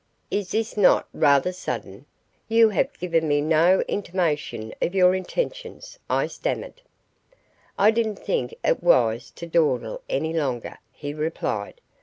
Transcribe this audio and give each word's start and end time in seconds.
"Is 0.31 0.49
this 0.49 0.75
not 0.77 1.07
rather 1.13 1.53
sudden? 1.53 2.07
You 2.47 2.69
have 2.69 2.91
given 2.97 3.27
me 3.27 3.39
no 3.39 3.81
intimation 3.81 4.73
of 4.81 4.95
your 4.95 5.13
intentions," 5.13 5.99
I 6.09 6.25
stammered. 6.25 6.81
"I 7.77 7.91
didn't 7.91 8.15
think 8.17 8.55
it 8.63 8.81
wise 8.81 9.29
to 9.35 9.45
dawdle 9.45 10.01
any 10.09 10.33
longer," 10.33 10.79
he 10.91 11.13
replied. 11.13 11.81